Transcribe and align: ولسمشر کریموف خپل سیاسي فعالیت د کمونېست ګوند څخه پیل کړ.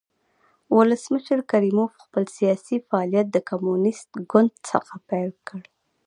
ولسمشر 0.75 1.39
کریموف 1.51 1.91
خپل 2.03 2.23
سیاسي 2.37 2.77
فعالیت 2.87 3.27
د 3.31 3.37
کمونېست 3.49 4.09
ګوند 4.31 4.51
څخه 4.69 4.95
پیل 5.09 5.31
کړ. 5.47 5.61